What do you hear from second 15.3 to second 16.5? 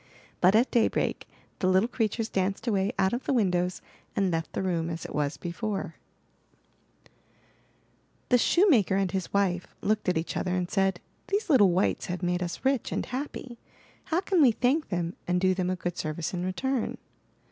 do them a good service in